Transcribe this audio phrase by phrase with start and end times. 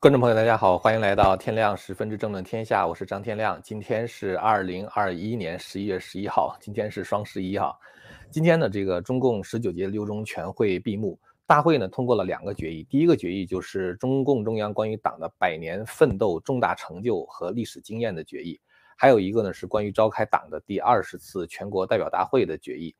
[0.00, 3.60] 观众朋友，大家好，欢迎来到天亮十分之政论天下，我是张天亮。
[3.64, 7.76] 今天是二零二一年十一月十一号，今天是双十一哈。
[8.30, 12.84] 今天呢，这个中共十九届六中全会闭幕，大会呢通过了两个决议。
[12.84, 18.60] 第一个决议就是中共中央关于党的百年奋斗重大成就和历史经验的决议，
[18.96, 22.94] 还有一个呢是关于召开党的第二十次全国代表大会的决议。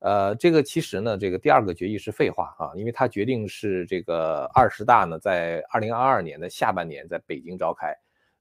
[0.00, 7.94] 呃，这个其实呢，这个第二个决议是废话啊，因为它决定是这个二十大呢，在二零二二年的下半年在北京召开，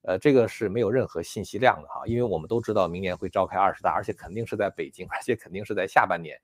[0.04, 6.40] 呃，这个是没有任何信息量的哈，因为我们都知道明年会召开二十大，而且肯定是在北京，而且肯定是在下半年，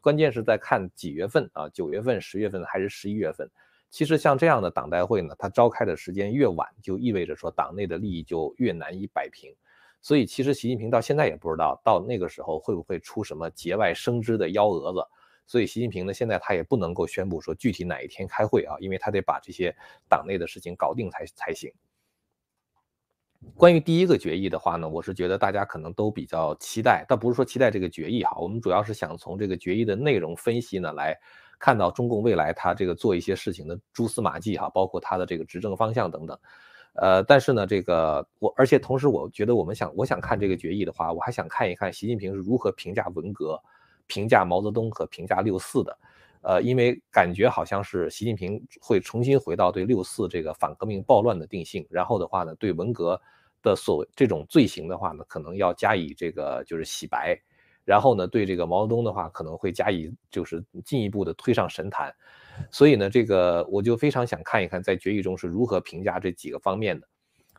[0.00, 3.50] 关键是在看几月份啊，九月份、十月份还是十一月份。
[3.90, 9.52] 其实像这样的党代会呢，它召开的时间越晚，就意味着说党内的利益就越难以摆平。
[10.00, 15.00] 所以其实习近平到现在也不知道到那个时候会不会出什么节外生枝的幺蛾子。
[15.46, 19.74] 所以习近平呢，现在他也不能够宣布说具体哪一天开会啊，因为他得把这些
[20.08, 21.72] 党内的事情搞定才才行。
[23.56, 31.18] 关于第一个决议的话呢，我是觉得大家可能都比较期待，倒不是说期待这个决议哈，我们主要是想从这个决议的内容分析呢，来
[31.58, 36.38] 看到中共未来他这个做一些事情的蛛丝马迹哈，包括他的这个执政方向等等。
[37.00, 43.58] 呃，但是呢，这个我，而且同时，我觉得我们想，我想看这个决议的话，我还想看一看习近平是如何评价文革、
[44.06, 45.98] 评价毛泽东和评价六四的。
[46.42, 53.18] 呃，因为感觉好像是习近平会重新回到对六四这个反革命暴乱的定性，然后的话呢，对文革
[53.62, 57.34] 的所谓这种罪行的话呢，可能要加以这个就是洗白，
[57.82, 62.14] 然后呢，对这个毛泽东的话可能会加以就是进一步的推上神坛。
[62.70, 67.06] 所以呢，这个我就非常想看一看，在决议中是如何评价这几个方面的。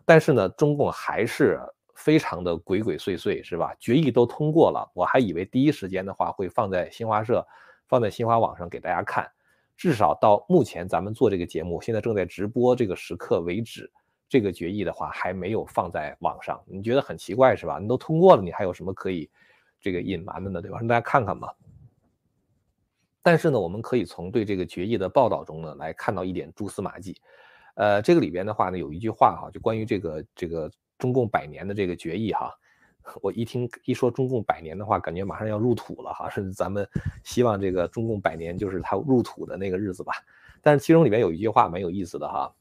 [0.05, 1.59] 但是呢，中共还是
[1.95, 3.75] 非常的鬼鬼祟祟，是吧？
[3.79, 7.45] 决议都通过了，我还以为第一时间的话会放在新华社、
[7.87, 9.29] 放在新华网上给大家看。
[9.77, 13.91] 至少到目前咱们做这个节目，现在正在直播这个时刻为止，
[14.29, 16.61] 这个决议的话还没有放在网上。
[16.67, 17.79] 你觉得很奇怪是吧？
[17.79, 19.29] 你都通过了，你还有什么可以
[19.79, 20.61] 这个隐瞒的呢？
[20.61, 20.77] 对吧？
[20.77, 21.55] 让大家看看吧。
[23.23, 27.15] 但是呢，我们可以从对这个决议的报道中呢，来看到一点蛛丝马迹。
[27.75, 32.51] 呃，这个里边的话呢，有一句话哈，就关于这个这个中共百年的这个决议哈，
[33.21, 36.87] 我一听一说中共百年的话，感觉马上要入土了哈，甚 至咱们
[37.23, 40.13] 希望这个中共百年就是他入土的那个日子吧。
[40.61, 42.53] 但是其中里边有一句话蛮有意思的哈，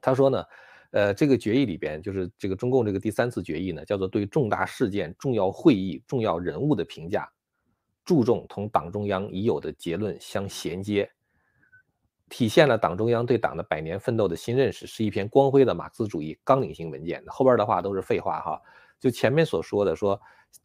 [0.00, 0.44] 他说呢，
[0.92, 7.28] 呃，这个决议里边就是这个中共这个第三次决议呢，叫做对重大事件、重要会议、重要人物的评价。
[8.06, 11.10] 注重同党中央已有的结论相衔接，
[12.28, 17.20] 体现了党中央对党的百年奋斗的新认识，是一篇光辉的马克思主义纲领性文件。
[17.26, 18.62] 后边的话都是废话哈，
[19.00, 20.20] 就前面所说的说，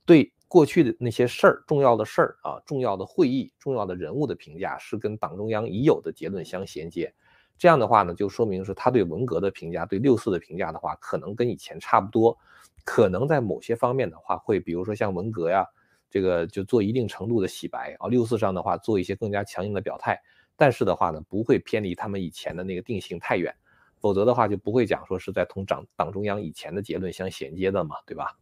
[0.06, 7.12] 对过去的那些事儿、重要的事儿啊、重要的会议、重要的人物的评价是跟党中央已有的结论相衔接。
[7.57, 12.38] 这样的话呢，就说明是他对文革的评价、对六四的评价的话，可能跟以前差不多，
[12.84, 15.66] 可能在某些方面的话，会比如说像文革呀。
[16.12, 20.22] 这个就做一定程度的洗白啊，六四上的话做一些更加强硬的表态，
[20.58, 23.56] 但是的话呢，不会偏离他们以前的那个定性太远，
[24.02, 28.38] 否则的话就不会讲说是在同党党中央以前的结论相衔接的嘛，对吧？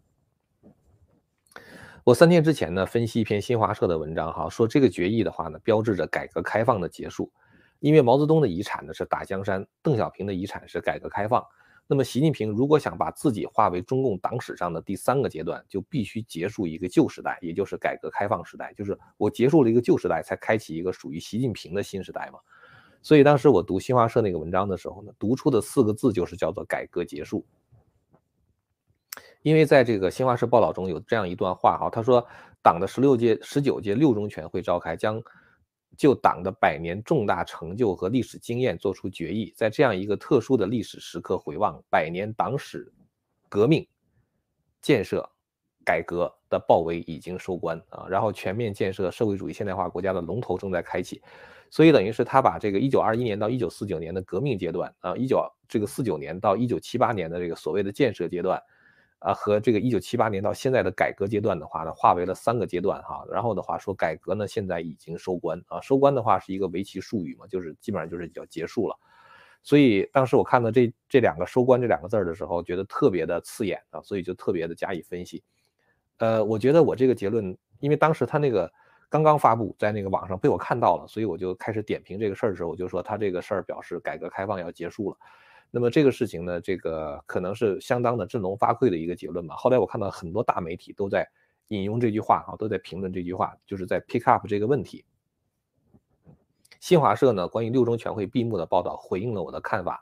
[2.03, 7.31] 我三天之前呢分析一篇新华社的文章哈，说这个决议的话呢，标志着改革开放的结束，
[7.80, 11.46] 因为毛泽东的遗产呢是打江山，邓小平的遗产是改革开放。
[11.91, 18.72] 那么，习近平如果想把自己划为中共党史上的第三个阶段，就必须结束一个旧时代，也就是改革开放时代。
[18.77, 22.38] 就是我结束了一个旧时代，才开启一个属于习近平的新时代嘛。
[23.01, 27.44] 所以当时我读新华社那个文章的时候呢，读出的四个字就是叫做“改革结束”。
[29.41, 32.23] 因为在这个新华社报道中有这样一段话哈，他说，
[32.61, 35.19] 党的十六届、十九届六中全会召开将。
[35.99, 42.89] 就党的百年重大成就和历史经验作出决议，在这样一个特殊的历史时刻回望百年党史、
[43.49, 43.85] 革命、
[44.81, 45.29] 建设、
[45.83, 51.21] 改革的豹围已经收官啊，然后全面建设社会主义现代化国家的龙头正在开启，
[51.69, 58.57] 所以等于是他把这个一九二一年到一九四九年的革命阶段啊，一九这个四九年到一九七八年的这个所谓的建设阶段。
[59.19, 63.24] 啊，和这个一九七八年到现在的改革阶段的话呢，划为了三个阶段哈。
[63.31, 68.98] 然后的话说，改革呢现在已经收官啊，收官的话是一个围棋术语嘛，就是基本上就是要结束了。
[69.62, 75.44] 所以当时我看到这这两个“收官”这两个字儿的时候，觉得特别的刺眼啊，所以就特别的加以分析。
[76.19, 78.72] 呃，我觉得我这个结论，因为当时他那个
[79.10, 85.18] 刚刚发布在那个网上被我看到了，所以我就开始点评这个事儿的时候，我就说他这个事儿表示改革开放要结束了。
[85.71, 89.56] 那么这个事情呢，这个可能是相当的振聋发聩的一个结论吧。
[89.56, 91.30] 后来我看到很多大媒体都在
[91.68, 95.06] 引用这句话啊，都在评论这句话，就是在 pick up 这个问题。
[96.80, 100.01] 新华社呢关于六中全会闭幕的报道回应了我的看法，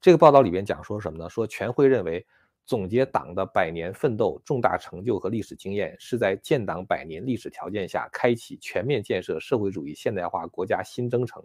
[0.00, 1.28] 这个报道里边讲说什么呢？
[1.28, 2.24] 说全会认为，
[2.64, 11.42] 总结党的百年奋斗、重大成就和历史经验，是在建党百年历史条件下，开启全面建设社会主义现代化国家新征程，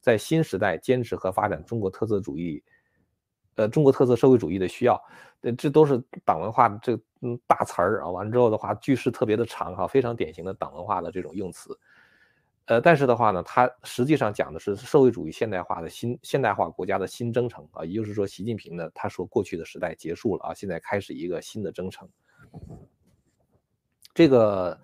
[0.00, 2.62] 在新时代坚持和发展中国特色主义，
[3.56, 5.02] 呃，中国特色社会主义的需要。
[5.42, 8.10] 呃，这都是党文化这嗯大词儿啊。
[8.10, 11.78] 完了之后的话，句式特别的长哈，非常典型的党文化的这种用词。
[12.66, 22.08] 呃，但是的话呢，它实际上讲的是社会主义现代化的新现代化国家的新征程啊，也就是说，习近平呢，他说过去的时代结束了啊，现在开始一个新的征程。
[24.14, 24.80] 这个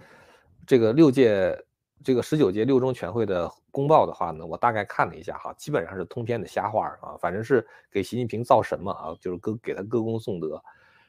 [0.67, 1.59] 这个六届
[2.03, 10.63] 这个十九届六中全会的公报的话呢，我大概看了一下哈，基本上是通篇的瞎话啊，反正是给习近平造神嘛啊，就是歌给他歌功颂德。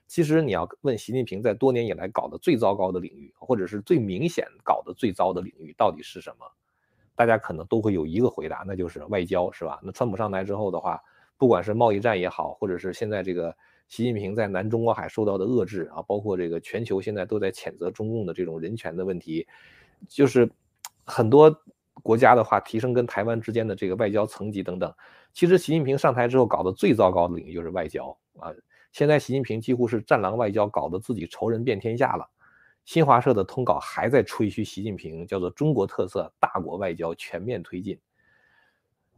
[0.08, 6.46] 其实你要问习近平在多年以来搞的最糟糕的领域，或者是最明显搞的最糟的领域到底是什么？
[7.16, 9.80] 大家可能都会有一个回答，那就是外交，是吧？
[9.82, 11.02] 那川普上台之后的话，
[11.38, 13.56] 不管是贸易战也好，或者是现在这个
[13.88, 19.48] 习近平在南中国海受到的遏制啊，包括这个全球现在都在谴责中共的这种人权的问题，
[20.10, 20.50] 就是
[21.06, 21.56] 很多
[22.04, 24.94] 国家的话提升跟台湾之间的这个外交层级等等。
[25.34, 28.52] 其实习近平上台之后搞的最糟糕的领域就是外交啊，
[28.92, 32.30] 现在习近平几乎是战狼外交，搞得自己仇人遍天下了。
[32.84, 38.00] 新华社的通稿还在吹嘘习近平叫做中国特色大国外交全面推进。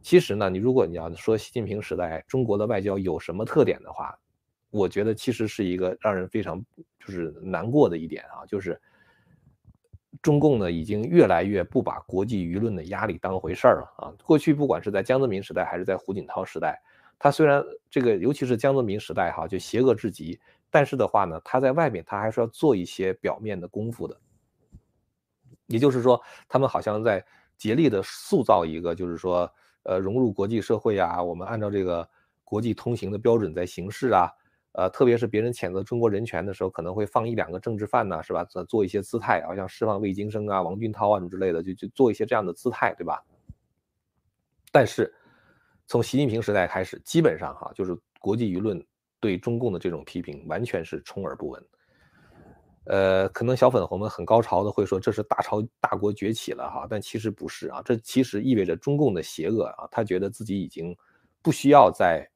[0.02, 4.16] 其实呢，你如果你要说习近平时代中国的外交有什么特点的话，
[4.70, 6.62] 我觉得其实是一个让人非常
[7.00, 8.78] 就是难过的一点啊，就是
[10.24, 14.12] 中共呢已经越来越不把国际舆论的压力当回事儿了啊。
[14.24, 16.82] 过去不管是在江泽民时代还是在胡锦涛时代，
[17.18, 20.40] 他虽然这个尤其是江泽民时代哈就邪恶至极。
[20.70, 24.16] 但是的话呢，他在外面他还是要做一些表面的功夫的，
[25.68, 27.24] 也就是说，他们好像在
[27.56, 29.48] 竭力的塑造一个，就是说，
[29.84, 32.08] 呃，融入国际社会啊，我们按照这个
[32.42, 34.28] 国际通行的标准在行事啊，
[34.74, 38.44] 呃，特别是别人谴责中国人权的时候，可能会放一两个政治犯呢，是吧？
[38.44, 43.24] 做做一些姿态，好像释放魏京生啊、王军涛啊什么之类的，就就做一些这样的姿态，对吧？
[44.70, 45.12] 但是
[45.86, 48.80] 从习近平时代开始，基本上哈，就是国际舆论。
[49.20, 51.66] 对中共的这种批评完全是充耳不闻，
[52.84, 60.94] 呃，可能小粉红们很高潮的会说这是大朝大国崛起了哈，但其实不是啊，这其实意味着中共的邪恶啊，他觉得自己已经
[61.40, 62.30] 不需要再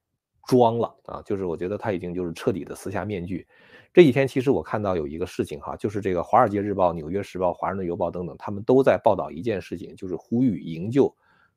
[0.48, 3.46] 装了啊，就是我觉得他已经就是彻底的撕下面具。
[3.94, 11.14] 这几天其实我看到有一个事情哈，就是这个《华尔街日报》《纽约时报》《华盛顿邮报》等等，他们都在报道一件事情，就是呼吁营救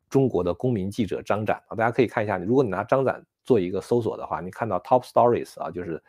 [0.10, 3.26] 中国的公民记者张展啊，大家可以看一下，如果你拿张展。
[3.44, 6.02] 做一个搜索的话，你看到 top stories 啊，就是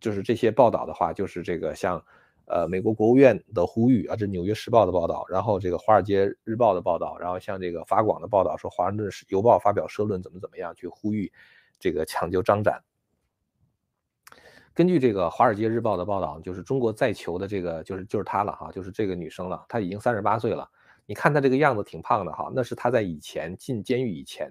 [0.00, 2.04] 就是这些报道的话，就是这个像
[2.46, 11.32] 呃美国国务院的呼吁啊，这纽约时报的报道，然后这个华尔街日报的报道，然后像这个法广的报道说华盛顿邮报发表社论怎么怎么样去呼吁
[11.84, 12.82] 这个抢救张展。
[14.72, 20.66] 根据这个华尔街日报的报道，就是中国在囚的这个就是就是她了哈，就是这个女生了，她已经三十八岁了，
[21.04, 24.50] 你看她这个样子挺胖的哈，那是她在以前进监狱以前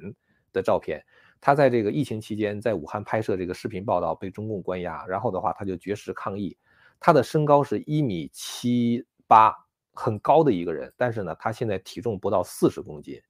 [0.52, 1.04] 的照片。
[1.42, 6.56] 他在这个疫情期间在武汉拍摄这个视频报道，被中共关押，然后的话他就绝食抗议。
[7.02, 9.54] 他的身高是一米七八，
[9.92, 13.22] 很高的一个人，但是呢，他现在体重不到四十公斤，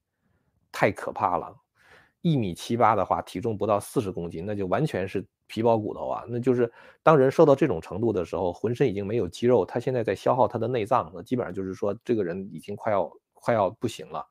[0.70, 1.56] 太可怕了。
[2.24, 6.24] 一米七八的话，体重不到四十公斤，那就完全是皮包骨头啊。
[6.26, 6.72] 那就是
[7.02, 14.26] 当人瘦到这种程度的时候，浑身已经没有肌肉，他现在在消耗他的内脏，那基本上就是说这个人已经快要快要不行了。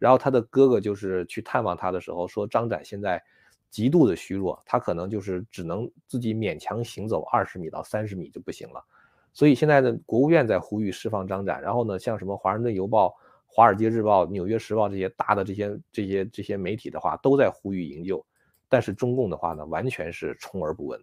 [0.00, 3.22] 然后他的哥哥就是去探望他的时候说，张展现在
[3.70, 8.84] 极度的虚弱，他可能就是只能自己勉强行走二十米到三十米就不行了。
[9.32, 13.14] 所以现在的国务院在呼吁释放张展，然后呢，像什么华盛顿邮报、
[13.48, 18.24] 华尔街日报、纽约时报这些大的这些这些这些媒体的话，都在呼吁营救，
[18.68, 21.02] 但是中共的话呢，完全是充耳不闻。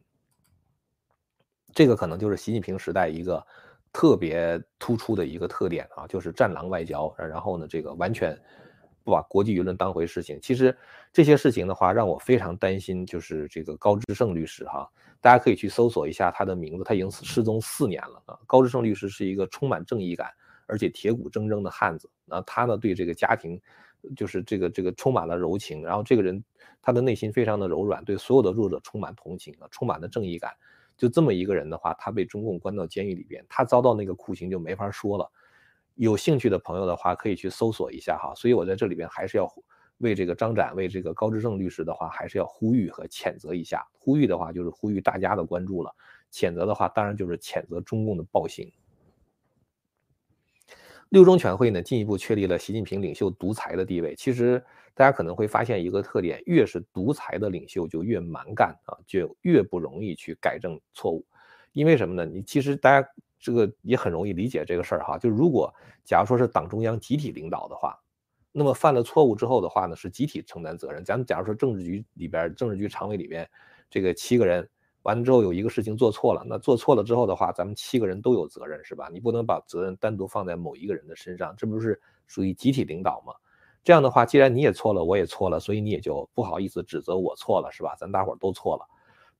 [1.74, 3.46] 这个可能就是习近平时代一个
[3.92, 8.40] 特别突出的一个特点啊，就是战狼外交，然后呢，这个完全。
[9.04, 10.76] 不把国际舆论当回事情，其实
[11.14, 13.06] 这些事情的话，让我非常担心。
[13.06, 14.90] 就是这个高志胜律师哈，
[15.22, 18.40] 大家可以去搜索一下他的名字，他已经失踪四年了啊。
[18.48, 20.32] 高志胜律师是一个充满正义感，
[20.66, 22.10] 而且铁骨铮铮的汉子。
[22.26, 23.62] 那他呢，对这个家庭，
[24.16, 25.84] 就是这个这个充满了柔情。
[25.84, 26.44] 然后这个人，
[26.82, 30.52] 他的内心非常的柔软，对所有的弱者充满同情啊，充满了正义感。
[30.98, 35.30] 就这么一个人的话，他被中共关到监狱里边，他遭到那个酷刑就没法说了。
[35.96, 38.34] 有兴趣的朋友的话，可以去搜索一下哈。
[38.36, 39.46] 所以我在这里边还是要
[40.00, 43.86] 为这个张展，为这个高志胜律师的话，还是要呼吁和谴责一下。
[43.94, 45.94] 呼吁的话就是呼吁大家的关注了，
[46.32, 48.72] 谴责的话当然就是谴责中共的暴行。
[51.16, 54.14] 六中全会呢，进一步确立了习近平领袖独裁的地位。
[54.18, 54.62] 其实
[54.94, 61.26] 大家可能会发现一个特点：越是独裁的领袖，就越蛮干啊，就越不容易去改正错误。
[61.72, 62.26] 因为什么呢？
[62.26, 63.08] 你其实大家
[63.40, 65.18] 这个也很容易理解这个事儿哈。
[65.18, 67.98] 就如果假如说是党中央集体领导的话，
[68.52, 71.02] 那么犯了错误之后的话呢，是集体承担责任。
[71.06, 73.50] 咱们假如说政治局里边，政治局常委里边
[73.90, 74.70] 这个七个人。
[75.06, 79.08] 完了之后有一个事情做错了，那做错了之后的话，咱们七个人都有责任，是吧？
[79.14, 83.32] 你不能把责任单独放在某一个人的身上，这不是属于集体领导吗？
[83.84, 87.96] 这样的话，既然你也错了，我也错了，所以你也就不好意思指责我错了，是吧？
[88.00, 88.86] 咱大伙儿都错了。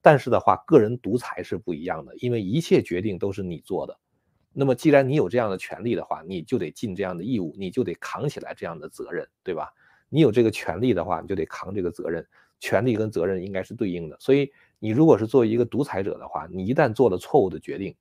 [0.04, 3.98] 但是的话，个人独裁是不一样的，因为一切决定都是你做的。
[4.54, 9.74] 那么既然你有这样的权利的话，你就得尽这样的义务，你就得扛起来这样的责任，对吧？
[10.10, 12.24] 你有这个权利的话，你就得扛这个责任，
[12.60, 14.52] 权利跟责任应该是对应的，所以。
[14.80, 17.96] 你如果是作为一个独裁者的话，你一旦做了错误的决定，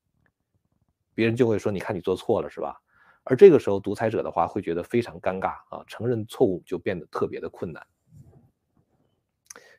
[1.15, 2.81] 别人就会说：“你看你做错了，是吧？”
[3.25, 7.87] 而这个时候，独裁者的话会觉得非常尴尬啊，承认错误就变得特别的困难。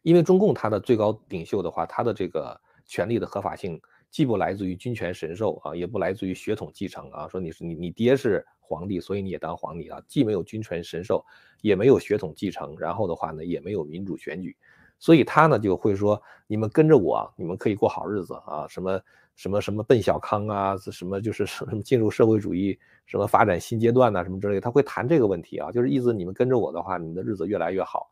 [0.01, 11.23] 因为中共它的最高领袖的话，他的这个权力的合法性既不来自于君权神授啊，也不来自于血统继承啊，说你是你你爹是皇帝，所以你也当皇帝啊，既没有君权神授，
[11.61, 14.55] 也没有血统继承，然后的话呢，也没有民主选举。
[14.99, 18.65] 所以他呢就会说：“你们跟着我，你们可以过好日子啊！
[18.67, 19.01] 什么
[19.35, 28.09] 什么什么奔小康啊，什么就是什么进入社会主义，什么发展新阶段呐，什么之类的。”他会谈这个问题啊，就是意思你们跟着我的话，你们的日子越来越好。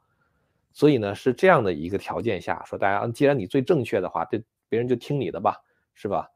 [0.71, 5.57] 所以呢，是这样的一个条件下说，大家既然你最正确的话，这别人就听你的吧，
[5.93, 6.27] 是吧？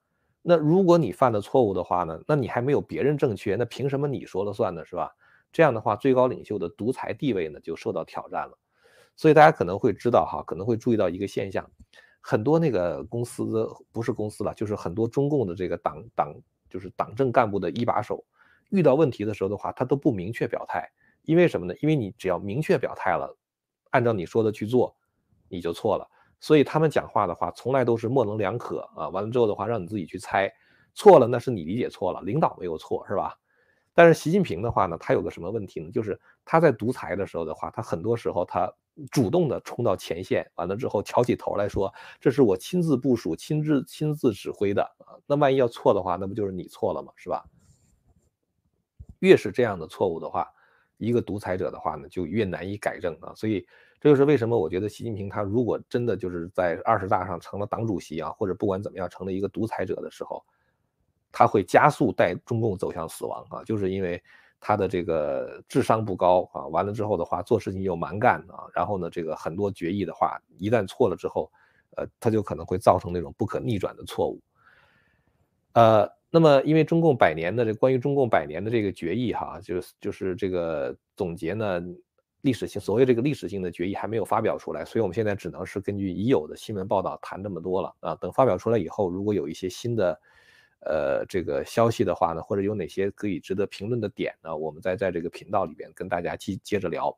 [0.44, 4.86] 那如果你犯了错误的话呢，那你还没有别人正确，那凭什么你说了算呢？
[4.86, 5.12] 是吧？
[5.52, 8.58] 这样的话，最高领袖的独裁地位呢就受到挑战了。
[9.18, 11.70] 所以大家可能会知道哈，可能会注意到一个现象，
[12.22, 16.36] 很多那个公司不是公司了，就是很多中共的这个党党
[16.70, 18.24] 就是党政干部的一把手，
[18.70, 20.88] 遇到问题的时候的话，他都不明确表态，
[21.24, 21.74] 因为什么呢？
[21.82, 23.36] 因为你只要明确表态了，
[23.90, 24.96] 按照你说的去做，
[25.50, 26.08] 你就错了。
[26.40, 29.10] 所以他们讲话的话，从来都是模棱两可啊。
[29.10, 30.54] 完了之后的话，让你自己去猜，
[30.94, 33.34] 错了那是你理解错了，领导没有错，是吧？
[33.96, 35.90] 但是习近平的话呢，他有个什么问题呢？
[35.90, 38.72] 就是他在独裁的时候的话，他很多时候他。
[39.12, 47.12] 主动的冲到前线，完了之后挑起头来说：“这是我亲自部署、亲自亲自指挥的啊！”那万一要错的话，那不就是你错了吗？
[47.16, 47.46] 是吧？
[49.20, 50.48] 越是这样的错误的话，
[50.98, 53.34] 一个独裁者的话呢，就越难以改正啊！
[53.36, 53.68] 所以
[54.00, 60.44] 这就是为什么我觉得习近平他如果真的就是在二十大上成了党主席啊，或者不管怎么样成了一个独裁者的时候，
[61.32, 63.64] 他会加速带中共走向死亡啊！
[63.64, 64.22] 就是因为。
[64.60, 71.52] 他的这个智商不高啊，完了之后的话，做事情又蛮干啊，然后呢，这个很多决议的话，一旦错了之后，
[71.96, 74.42] 呃，他就可能会造成那种不可逆转的错误。
[75.74, 81.80] 呃，那么因为中共百年的这关于中共百年的这个决议哈，就是就是这个总结呢，
[82.42, 88.16] 历史性所谓这个历史性的决议还没有发表出来，所以我们现在只能是根据已有的新闻报道谈这么多了啊。
[88.16, 90.20] 等发表出来以后，如果有一些新的。
[90.90, 94.56] 呃，这个消息的话呢，或者有哪些可以值得评论的点呢？
[94.56, 97.18] 我们再在这个频道里边跟大家接接着聊。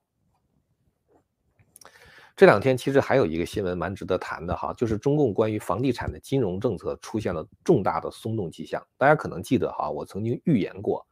[2.35, 8.81] 这两天其实还有一个新闻蛮值得谈的哈，就是中共关于房地产的金融政策出现了重大的松动迹象。
[8.97, 11.05] 大家可能记得哈，我曾经预言过，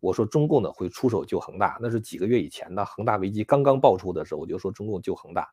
[0.00, 5.50] 我说中共呢会出手救恒大，那是几个月以前的恒大危机刚刚爆出的时候，我就说中共救恒大。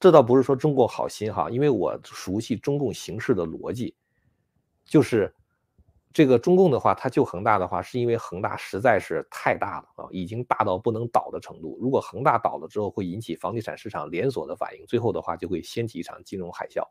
[0.00, 3.94] 这倒不是说中共好心哈，因为我熟悉中共行事的逻辑，
[4.84, 5.32] 就是。
[6.12, 11.78] 这个中共的话，他救恒大的话，是因为恒大实在是太大了啊，已经大到不能倒的程度。
[11.80, 16.82] 如果恒大倒了之后，会引起房地产市场连锁的反应，最后的话就会掀起一场金融海啸。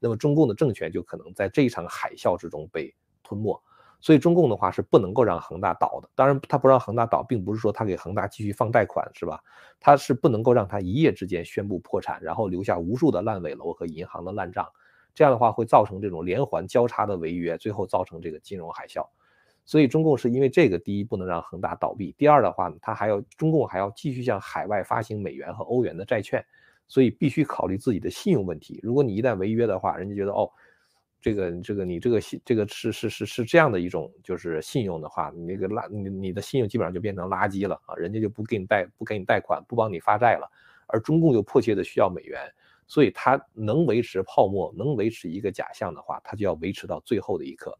[0.00, 3.60] 那么中共的政权就可能在这一场海啸之中被吞没。
[4.00, 6.08] 所以中共的话是不能够让恒大倒的。
[6.14, 9.42] 当然，他不让恒大倒，并不是说他给恒大继续放贷款，是吧？
[9.80, 14.68] 他是不能够让他一夜之间宣布破产，然后留下无数的烂尾楼和银行的烂账。
[15.14, 19.06] 这样的话会造成这种连环交叉的违约，最后造成这个金融海啸。
[19.64, 26.42] 所以中共是因为这个，第一不能让恒大倒闭，第二的话呢，他还要中共还要继续向海外发行美元和欧元的债券，
[26.86, 28.80] 所以必须考虑自己的信用问题。
[28.82, 30.50] 如果你一旦违约的话，人家觉得哦，
[31.20, 40.50] 这个这个你这个信这个是是是是这样的一种就是信用的话，你那个垃你你的信用基本上就变成垃圾了啊，人家就不给你贷不给你贷款，不帮你发债了，
[40.86, 42.40] 而中共又迫切的需要美元。
[42.88, 47.78] 所以它能维持泡沫，能维持一个假象的话，它就要维持到最后的一刻。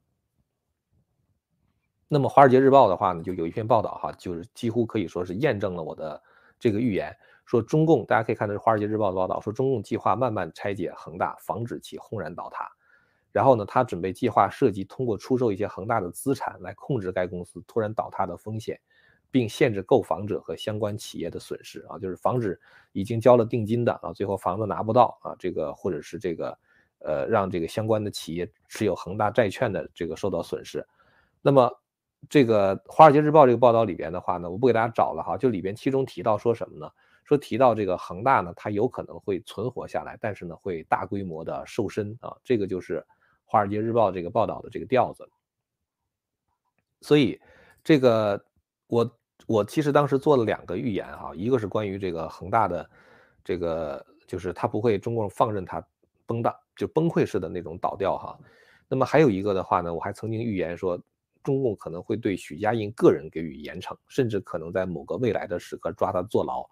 [2.07, 6.23] 那么《华尔街日报》的话呢，就有一篇报道哈，就是几乎可以说是验证了我的
[6.59, 12.67] 这个预言，说中共大家可以看的是《华尔街日报》的报道，说中共计划慢慢拆解恒大，防止其轰然倒塌。
[13.31, 18.81] 然后呢，他准备计划设计通过出售一些恒大的资产来控制该公司突然倒塌的风险。
[19.31, 22.59] 并限制购房者和相关企业的损失啊，就是防止
[22.93, 26.59] 已经交了定金的啊，最后房子拿不到啊，这个或者是这个
[27.01, 30.87] 呃让这个相关的企业持有恒大债券的这个受到损失。
[31.43, 31.71] 那么
[32.29, 36.91] 这个《华尔街日报》这个报道里边的话呢，我不给大家找了哈，就里边其中提到说什么呢？
[37.25, 43.01] 说提到这个恒大呢，它有可能会存活下来，但是呢会大规模的瘦身啊，这个就是
[43.45, 45.29] 《华尔街日报》这个报道的这个调子。
[47.03, 47.39] 所以
[47.85, 48.43] 这个
[48.87, 49.18] 我。
[49.47, 52.91] 我其实当时做了两个预言啊，一个是关于这个恒大的，
[53.45, 55.83] 这个就是它不会中共放任它
[56.27, 58.39] 崩大，就崩溃式的那种倒掉哈。
[58.89, 61.01] 那么还有一个的话呢，我还曾经预言说，
[61.43, 66.69] 中共可能会对许家印个人给予严惩，甚至可能在某个未来的时刻抓他坐牢。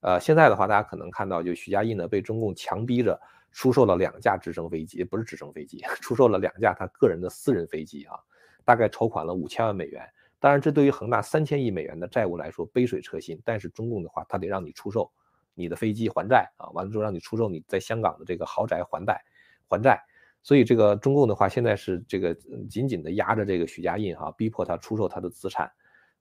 [0.00, 3.20] 呃，现在的话，大家可能看到，就许家印呢被中共强逼着
[3.52, 8.16] 出售了两架直升飞机，不是直升飞机， 出售了两架他个人的私人飞机啊，
[8.64, 10.08] 大概筹款了五千万美元。
[10.42, 13.40] 当然，这对于恒大三千亿美元的债务来说杯水车薪。
[13.44, 15.08] 但是中共的话，他得让你出售
[15.54, 19.22] 你的飞机还债啊，完了之后让你出售你在香港的这个豪宅还贷
[19.68, 20.02] 还债。
[20.42, 22.34] 所以这个中共的话，现在是这个
[22.68, 25.70] 紧紧的压着这个许家印哈，逼迫他出售他的资产。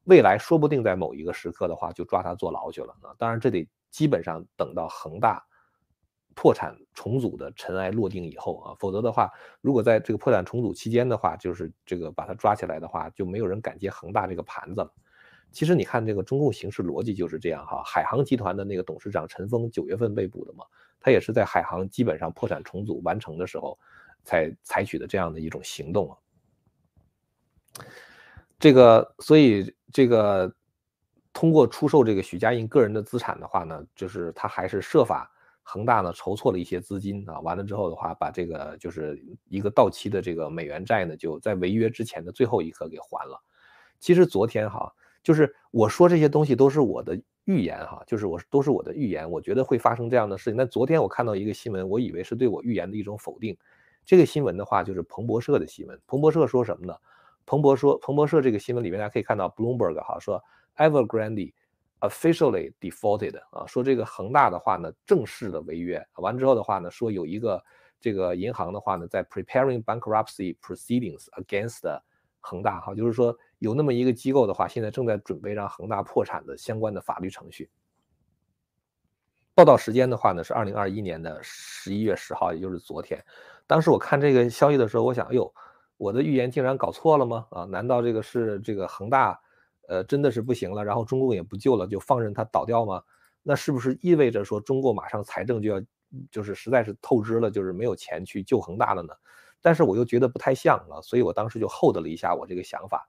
[0.04, 3.16] 未来说不定在某一个时刻的话，就抓他坐牢去了啊。
[3.18, 5.44] 当然，这得基本上等到恒大。
[6.34, 9.30] 破产重组的尘埃落定以后啊，否则的话，
[9.62, 14.94] 如果在这个破产重组期间的话，就是这个把它抓起来的话，就没有人敢接恒大这个盘子了。
[15.52, 20.64] 其实你看这个中共行事逻辑就是这样哈，海航集团的那个董事长陈峰九月份被捕的嘛，
[21.00, 23.78] 他也是在海航基本上破产重组完成的时候，
[24.24, 26.18] 才采取的这样的一种行动啊。
[28.58, 30.54] 这个所以这个
[31.34, 35.30] 通过出售这个许家印个人的资产的话呢，就是他还是设法。
[35.64, 43.42] 恒大呢筹措了一些资金啊，完了之后的话，把这个就是一个到期的这个美元债呢，就在违约之前的最后一刻给还了。
[44.00, 44.92] 其实昨天哈，
[45.24, 50.58] 就是我说这些东西都是我的预言哈，就是我都是我的预言，我觉得会发生这样的事情。
[50.58, 53.56] 但昨天我看到一个新闻，我以为是对我预言的一种否定。
[54.04, 56.02] 这个新闻的话就是彭博社的新闻。
[56.08, 56.96] 彭博社说什么呢？
[57.46, 60.44] 彭博说，彭博社这个新闻里面大家可以看到，Bloomberg 哈说
[60.78, 61.54] ，Evergrande。
[62.02, 67.64] Officially defaulted 啊，说这个恒大的话呢，正式的违约完之后的话呢，说有一个
[68.00, 71.82] 这个银行的话呢，在 preparing bankruptcy proceedings against
[72.40, 77.70] 恒大哈，就是说有那么一个机构的话，现在正在准备让恒大破产的相关的法律程序。
[79.54, 83.24] 报道时间的话呢，是二零二一年的十一月十号，也就是昨天。
[83.68, 85.54] 当时我看这个消息的时候，我想，哎呦，
[85.98, 87.46] 我的预言竟然搞错了吗？
[87.52, 89.40] 啊，难道这个是这个恒大？
[89.88, 93.04] 呃，真的是不行了，然后中共也不救了，就放任它倒掉吗？
[93.44, 95.82] 那是不是意味着说中共马上财政就要，
[96.32, 99.14] 就是实在是透支了，就是没有钱去救恒大了呢？
[99.62, 103.08] 但是我又觉得不太像了，所以我当时就 hold 了一下我这个想法。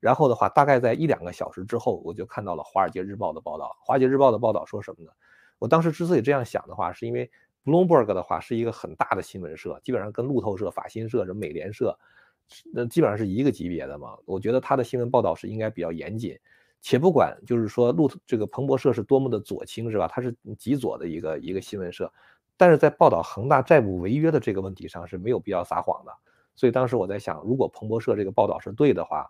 [0.00, 3.74] 然后的话，大概在一两个小时之后，我就看到了《华尔街日报》的报道。
[3.86, 5.10] 《华尔街日报》的报道说什么呢？
[5.58, 7.30] 我当时之所以这样想的话，是因为
[7.64, 11.98] Bloomberg 的话是一个很大的新闻社，基本上跟路透社、法新社、什么美联社。
[12.72, 16.38] 那基本上是一个级别的嘛，我觉得他的新闻报道是应该比较严谨，
[16.80, 20.06] 且不管就是说路这个彭博社是多么的左倾是吧？
[20.06, 22.12] 它是极左的一个一个新闻社，
[22.56, 26.12] 但是在报道恒大债务违约的这个问题上是没有必要撒谎的。
[26.54, 29.28] 所以当时我在想，如果彭博社这个报道是对的话，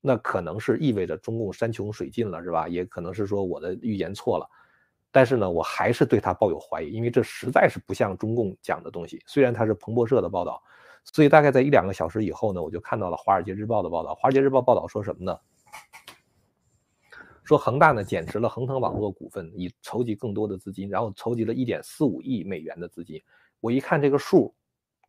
[0.00, 2.66] 那可能是意味着中共山穷水尽了是吧？
[2.66, 4.48] 也可能是说我的预言错了，
[5.12, 9.22] 但是呢，我还是对他抱有怀疑，因为这实在是不像中共讲的东西。
[9.26, 10.60] 虽然它是彭博社的报道。
[11.12, 14.10] 所以大概在一两个小时以后呢，我就看到了《华尔街日报》的报道。
[14.16, 15.38] 《华尔街日报》报道说什么呢？
[17.44, 23.22] 说恒大呢减持了恒腾网络股份，以筹集更多的资金，然后筹集了一点四五亿美元的资金。
[23.60, 24.52] 我一看这个数，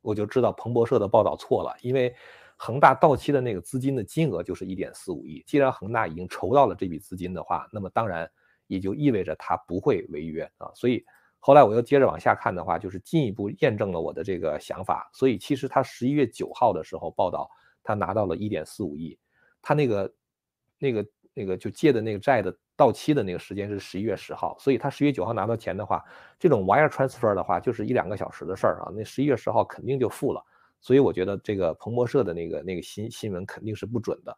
[0.02, 2.16] 我就知道彭博社的报道错了，因为
[2.56, 5.44] 恒大到期的那个资金的金额就是一点四五亿。
[5.48, 8.30] 既然恒大已经筹到了这笔资金的话，那么当然
[8.68, 10.72] 也就意味着它不会违约啊。
[10.76, 11.04] 所以。
[11.40, 15.10] 后来我又接着往下看的话，就是进一步验证了我的这个想法。
[15.14, 17.50] 所以其实他十一月九号的时候报道，
[17.84, 19.18] 他拿到了一点四五亿，
[19.62, 20.14] 他那个、
[20.78, 26.04] 那个、那个就借的那个债的到期的那个时间是十一月十号，所以他十一月九号拿到钱的话，
[26.38, 28.92] 这种 wire transfer 的话就是一两个小时的事儿啊。
[28.94, 30.44] 那十一月十号肯定就付了，
[30.82, 34.38] 所以我觉得这个彭博社的那个那个新新闻肯定是不准的。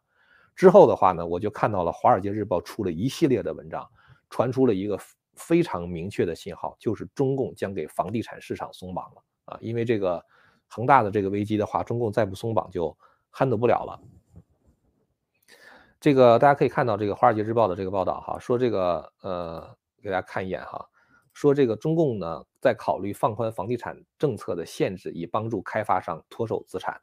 [0.54, 3.84] 之后的话呢，我就看到了《华尔街日报》出了一系列的文章，
[4.28, 4.96] 传出了一个。
[5.40, 9.58] 非常明确的信号，就是中共将给房地产市场松绑了啊！
[9.62, 10.22] 因为这个
[10.68, 12.94] 恒大的这个危机的话，中共再不松绑就
[13.32, 13.98] handle 不了了。
[15.98, 20.88] 这个大家可以看到这个《华尔街日报》的这个报道哈，说这个呃，给大家看一眼哈，
[21.32, 27.00] 说这个中共呢在考虑放宽房地产政策的限制，以帮助开发商脱手资产。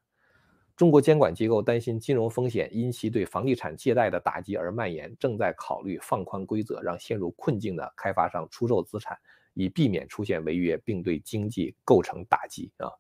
[0.78, 9.18] 中国监管机构担心金融风险因其对房地产借贷的打击而蔓延，正在考虑放宽规则，让陷入困境的开发商出售资产，
[9.56, 12.92] 以避免出现违约，并对经济构成打击啊！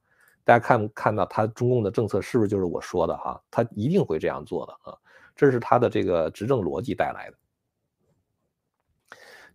[0.44, 3.40] 大家看看到他中共的政策是不是就是我说的哈？
[3.52, 4.98] 他一定会这样做的啊！
[5.36, 7.38] 这是他的这个执政逻辑带来的。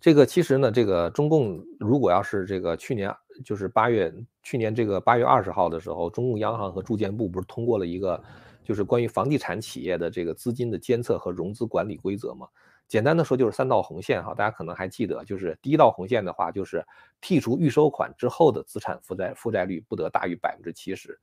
[0.00, 3.12] 这个其实呢，这个中共如果要是这个去年
[3.44, 8.22] 就是八月，去年这个八月二十号的时候，中共央行和住建部不是通过了一个
[8.64, 12.46] 就是关于房地产企业的这个资金的监测和融资管理规则嘛？
[12.88, 16.84] 简单的说就是三道红线哈，大家可能还记得，就是第一道红线的话就是
[17.22, 21.18] 剔除预收款之后的资产负债负债率不得大于百分之七十。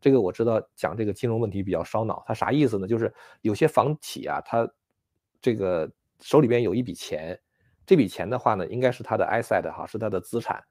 [0.00, 2.86] 这个我知道讲这个金融问题比较烧脑，它啥意思呢？
[2.86, 4.68] 就是有些房企啊，它
[5.40, 7.38] 这个手里边有一笔钱。
[7.84, 10.62] 这笔钱的话呢，应该是他的 asset 哈，是他的资产，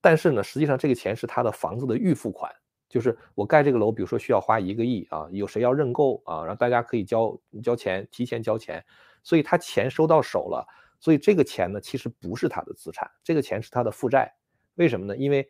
[0.00, 2.50] 但是呢，实际上这个钱是他的房子的预付款，
[2.88, 8.84] 就是我盖这个楼，比如说需要花一个亿啊，有谁要认购啊，让大家可以交交钱，提前交钱，
[9.22, 10.66] 所以他钱收到手了，
[11.00, 14.32] 所以这个钱呢，其实不是他的资产，这个钱是他的负债，
[14.76, 15.16] 为什么呢？
[15.16, 15.48] 因为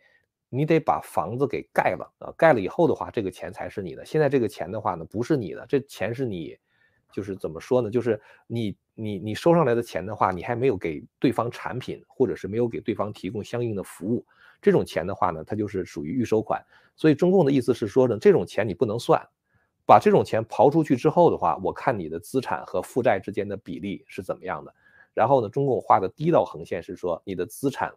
[0.48, 6.58] 你得把房子给盖了啊，盖了以后的话，这个钱才是你的，现在这个钱的话呢，不是你的，这钱是你。
[7.10, 7.90] 就是怎么说呢？
[7.90, 14.26] 就是你你你收上来的钱的话，你还没有给对方产品，或者是没有给对方提供相应的服务，
[14.60, 16.64] 这种钱的话呢，它就是属于预收款。
[16.96, 19.24] 所以中共的意思是说呢，这种钱你不能算，
[19.86, 24.74] 把这种钱刨出去之后的话，我看你的资产和负债之间的比例是怎么样的。
[25.14, 27.92] 然后呢，中共画的第一道横线是说，你的资产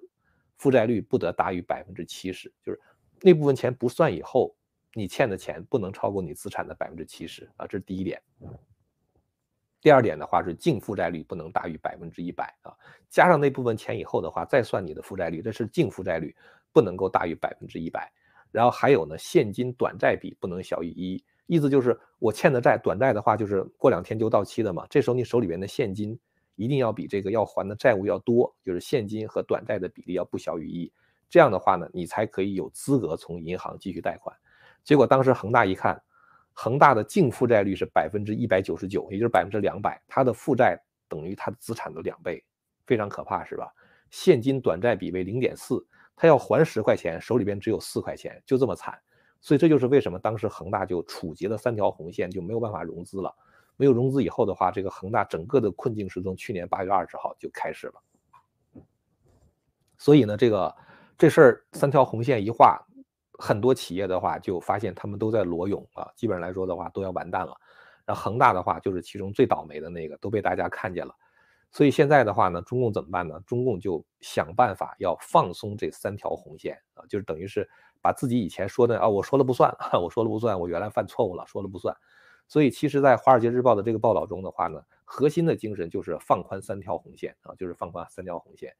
[0.58, 2.80] 负债率不得大于百分之七十，就是
[3.22, 4.56] 那部分钱不算以后，
[4.94, 8.22] 你欠的钱不能超过你资产的百分之七十啊，这是第一点。
[9.82, 12.72] 第二点的话是净负债率不能大于百分之一百啊，
[13.10, 16.36] 加上那部分钱以后的话，再算你的负债率，这是净负债率
[16.72, 18.12] 不能够大于百分之一百。
[18.52, 26.20] 然后还有呢，现金短债比不能小于一，意思就是我欠的债，短债的话就是过两天就到期的嘛，这时候你手里边的现金
[26.56, 30.92] 一定要比这个要还的债务要多，就是现金和短债的比例要不小于一，
[31.28, 34.36] 这样的话呢，你才可以有资格从银行继续贷款。
[34.84, 36.00] 结果当时恒大一看。
[36.54, 42.44] 恒大的净负债率是百分之一百九十九，也就是百分之两百，它的负债等于它的资产的两倍，
[42.86, 43.74] 非常可怕，是吧？
[44.10, 45.86] 现金短债比为零点四，
[46.16, 49.00] 他要还十块钱，手里边只有四块钱，就这么惨。
[49.40, 53.34] 所以这就是为什么当时恒大就触及了三条红线，就没有办法融资了。
[53.78, 58.84] 没有融资以后的话，这个恒大整个的困境是从去年八月二十号就开始了。
[59.98, 60.76] 所以呢，这个
[61.18, 62.86] 这事儿三条红线一画。
[63.42, 67.58] 很多企业的话就发现他们都在裸泳啊，基本上来说的话都要完蛋了。
[68.06, 71.14] 然后恒大的话就是其中最倒霉的那个，都被大家看见了。
[71.72, 73.42] 所以现在的话呢，中共怎么办呢？
[73.48, 77.68] 中共就想办法要放松这三条红线啊，就是等于是
[78.02, 81.96] 把自己以前说的啊，我说了不算， 我说了不算，我原来犯错误了，说了不算。
[82.48, 88.76] 所以其实，在《华尔街日报》的这个报道中的话呢，核心的精神就是放宽三条红线啊，就是放宽三条红线，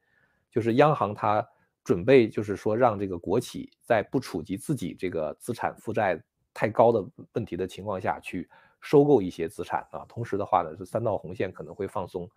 [0.50, 1.48] 就是央行它。
[1.84, 6.22] 准备就是说，让这个国企在不触及自己这个资产负债
[6.54, 8.48] 太高的问题的情况下去
[8.80, 10.04] 收购一些资产啊。
[10.08, 12.28] 同时的话呢，是三道红线可能会放松，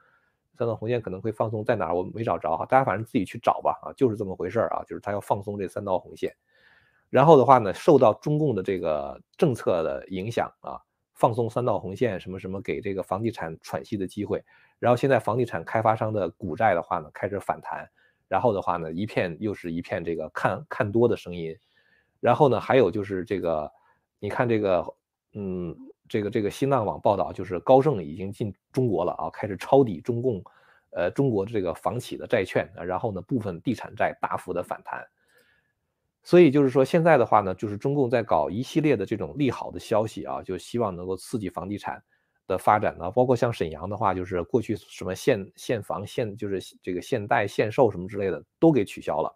[0.58, 1.93] 三道红线可能会放松在哪儿？
[1.93, 6.36] 我没找着哈，大家反正自己去找吧啊，就是这么回事儿啊，就是他要放松这三道红线。
[7.12, 10.81] 然后的话呢，受到中共的这个政策的影响啊，
[11.13, 14.43] 放松三道红线，什么什么给这个房地产喘息的机会。
[14.79, 17.88] 然后现在房地产开发商的股债的话呢，开始反弹。
[18.27, 21.55] 然后的话呢，一片又是一片这个看看多的声音，
[22.19, 23.71] 然后呢，还有就是这个，
[24.19, 24.85] 你看这个，
[25.33, 25.75] 嗯，
[26.09, 30.43] 这个这个新浪网报道，就是高盛已经进中国了啊，开始抄底中共，
[30.89, 35.05] 呃，中国这个房企的债券，然后呢，部分地产债大幅的反弹，
[36.23, 42.03] 所以就是说现在的话呢，就是中共在搞一系列的这种利好的消息啊，就希望能够刺激房地产。
[42.47, 49.36] 的发展呢，包括像沈阳的话，就是过去什么限限房限，就是这个限贷限售什么之类的都给取消了。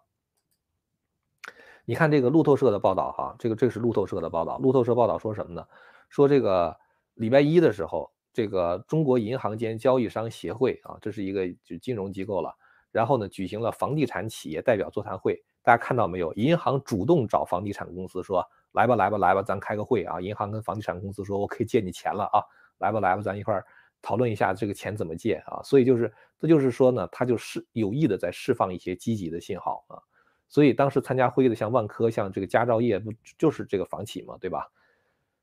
[1.84, 4.58] 你看这个路透社的报道哈，这个这是路透社的报道。
[4.58, 5.66] 路透社报道说什么呢？
[6.08, 6.76] 说这个
[7.14, 12.54] 礼拜一的时候，这个中国银行间交易商协会啊，这是一个就金融机构了。
[12.92, 15.42] 然后呢，举行了房地产企业代表座谈会。
[15.62, 16.32] 大家看到没有？
[16.34, 18.42] 银行主动找房地产公司说
[18.72, 22.40] ：“来吧，来吧，来吧，咱开个会啊！”银行跟房地产公司说：“我可以借你钱了啊！”
[22.80, 23.64] 来吧，来吧，咱一块儿
[24.02, 25.62] 讨论一下这个钱怎么借啊？
[25.62, 30.02] 所以就是，这就是说呢，他就是有意的在释放一些积极的信号啊。
[30.48, 34.68] 所以当时参加会议的像万科、像这个佳兆业，不就是这个房企嘛，对吧？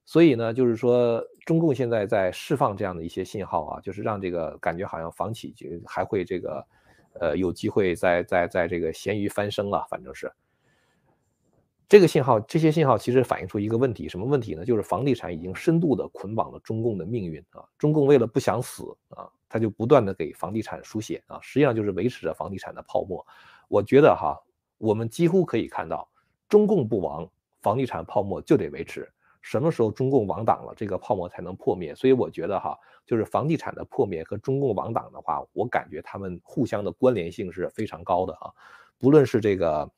[0.03, 6.67] 所以呢，就是说中共现在在释放这样的一些信号啊，就是让这个感觉好像房企就还会这个，
[7.19, 10.31] 呃，有机会在在在这个咸鱼翻身了，反正是。
[11.89, 14.65] 这个信号，这些信号其实反映出一个问题，什么问题呢？
[14.65, 17.63] 就是房地产已经深度的捆绑了中共的命运啊！
[17.77, 23.25] 中共为了不想死啊，他就不断的给房地产输血啊，实际上就是维持着房地产的泡沫。
[23.69, 24.37] 我觉得哈，
[24.77, 26.05] 我们几乎可以看到，
[26.49, 27.25] 中共不亡，
[27.61, 29.09] 房地产泡沫就得维持。
[29.41, 31.95] 什么时候中共亡党了，这个泡沫才能破灭？
[31.95, 38.51] 所以我觉得哈，就是房地产的破灭和中共亡党的话，我感觉他们互相的关联性是非常高的啊，
[38.99, 39.89] 不论是这个。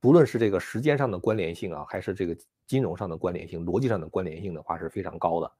[0.00, 5.52] 不论是这个时间上的关联性啊，还是这个金融上的关联性、逻辑上的关联性的话，是非常高的。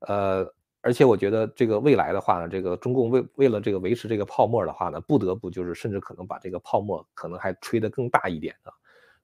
[0.00, 8.72] 呃，而且我觉得这个未来的话呢，这个中共为为了这个维持这个泡沫的话呢，不得不就是甚至可能把这个泡沫可能还吹得更大一点啊。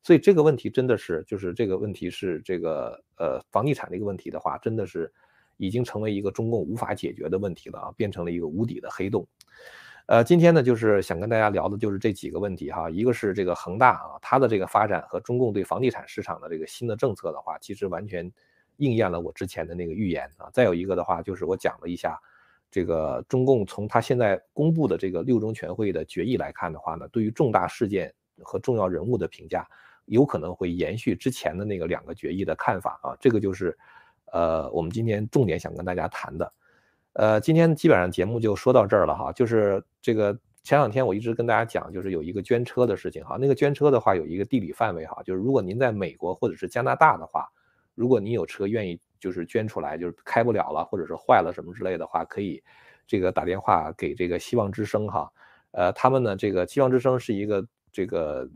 [0.03, 5.12] 所以这个问题真的是就是这个问题是这个呃房地产的一个问题的话，真的是
[5.57, 9.27] 已经成为一个中共无法解决的问题了啊，变成了一个无底的黑洞。
[10.09, 12.88] 呃，今天呢，就是想跟大家聊的，就是这几个问题哈。
[12.88, 18.33] 一个是这个恒大啊，它的这个发展和中共对房地产市场的这个新的政策的话，其实完全
[18.79, 20.49] 应验了我之前的那个预言啊。
[20.51, 22.18] 再有一个的话，就是我讲了一下，
[22.71, 28.11] 这个中共从他现在公布的这个六中全会的决议来看的话呢，对于重大事件
[28.42, 29.68] 和重要人物的评价，
[30.07, 33.14] 有可能会延续之前的那个两个决议的看法啊。
[33.21, 33.77] 这个就是，
[34.33, 36.51] 呃，我们今天重点想跟大家谈的。
[37.14, 43.37] 呃，今天基本上节目就说到这儿了哈，就是这个前两天我一直跟大家讲，就是有一个捐车的事情哈。
[43.40, 47.49] 那个捐车的话有一个地理范围哈，就是如果您在美国或者是加拿大的话，
[47.94, 52.62] 如果您有车愿意就是捐出来，就是开不了了或者是坏了什么之类的话，可以
[53.07, 55.29] 这个打电话给这个希望之声哈。
[55.73, 58.49] 呃，他们呢这个希望之声是一个这个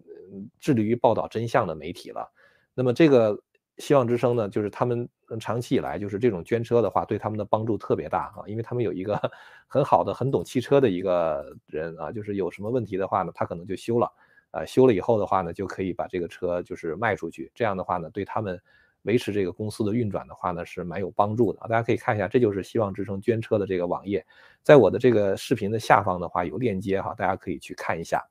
[0.61, 2.31] 致力于报道真相的媒体了。
[2.75, 3.39] 那么这个
[3.79, 5.09] 希望之声呢，就是他们。
[5.41, 9.19] 长期以来，就是这种捐车的话，对他们的帮助特别大啊，因为他们有一个
[9.67, 14.13] 很好的、很懂汽车的一个人啊，就是有什么问题的话呢，他可能就修了，
[14.51, 18.61] 啊，修了以后的话呢，就可以把这个车就是卖出去，这样的话呢，对他们
[19.05, 21.67] 维持这个公司的运转的话呢，是蛮有帮助的啊。
[21.67, 24.23] 大家可以看一下，这就是希望之声捐车的这个网页，
[24.63, 28.23] 在我的这个视频的下方的话有链接哈，大家可以去看一下。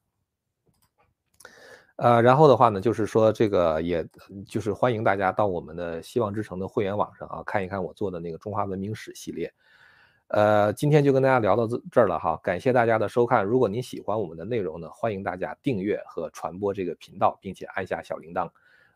[2.01, 4.03] 呃，然后的话呢，就是说这个，也
[4.47, 9.53] 就是欢迎大家到我们的希望之城的会员网上啊，看一看我做的那个中华文明史系列。
[10.29, 13.45] 呃，今天就跟大家聊到这这儿了哈，感谢大家的收看。
[13.45, 18.49] 如果您喜欢我们的内容呢，欢迎大家订阅和传播这个频道，并且按下小铃铛。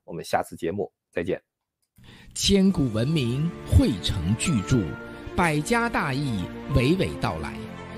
[0.03, 1.39] 我们下次节目再见。
[2.33, 4.79] 千古文明汇成巨著，
[5.37, 7.64] 百家大义娓娓道来。